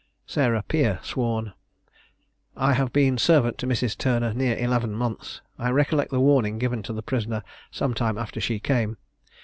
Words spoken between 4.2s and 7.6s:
near eleven months. I recollect the warning given to the prisoner